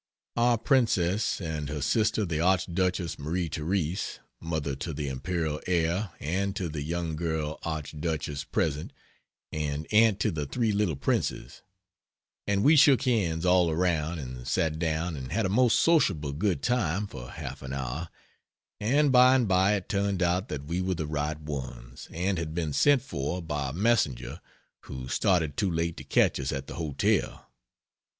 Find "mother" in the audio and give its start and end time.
4.39-4.75